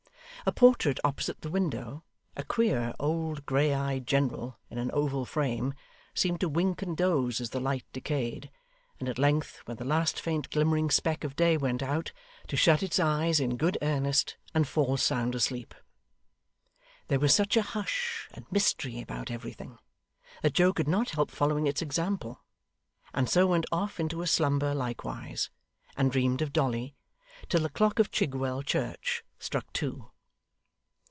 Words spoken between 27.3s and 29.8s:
till the clock of Chigwell church struck